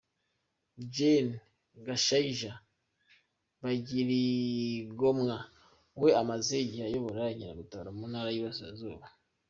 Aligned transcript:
Gen. 0.95 1.27
Gashayija 1.85 2.53
Bagirigomwa 3.61 5.35
we 6.01 6.09
amaze 6.21 6.53
igihe 6.65 6.83
ayobora 6.89 7.21
Inkeragutabara 7.33 7.91
mu 7.97 8.05
Ntara 8.11 8.29
y’Iburasirazuba. 8.31 9.05